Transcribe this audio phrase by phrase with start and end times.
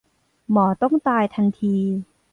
[0.51, 1.75] หมอต้องตายทันที